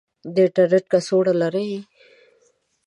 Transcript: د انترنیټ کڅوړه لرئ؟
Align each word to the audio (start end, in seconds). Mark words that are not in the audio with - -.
د 0.33 0.35
انترنیټ 0.45 0.85
کڅوړه 0.91 1.33
لرئ؟ 1.41 1.71